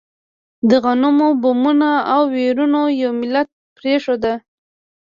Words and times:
د 0.69 0.71
غمونو، 0.83 1.27
بمونو 1.41 1.91
او 2.13 2.21
ويرونو 2.33 2.81
یو 3.01 3.11
ملت 3.21 3.47
پرېښود. 3.77 4.23